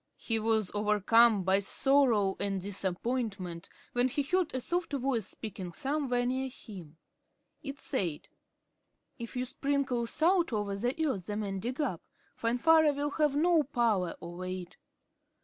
He 0.17 0.39
was 0.39 0.71
overcome 0.73 1.43
by 1.43 1.59
sorrow 1.59 2.35
and 2.39 2.59
disappointment, 2.59 3.69
when 3.93 4.07
he 4.07 4.23
heard 4.23 4.49
a 4.51 4.59
soft 4.59 4.93
voice 4.93 5.27
speaking 5.27 5.73
somewhere 5.73 6.25
near 6.25 6.49
him. 6.49 6.97
It 7.61 7.77
said: 7.79 8.27
"If 9.19 9.35
you 9.35 9.45
sprinkle 9.45 10.07
salt 10.07 10.51
over 10.53 10.75
the 10.75 11.05
earth 11.07 11.27
the 11.27 11.35
men 11.37 11.59
dig 11.59 11.79
up, 11.79 12.01
Finvarra 12.35 12.93
will 12.95 13.11
have 13.11 13.35
no 13.35 13.61
power 13.61 14.15
over 14.21 14.47
it." 14.47 14.75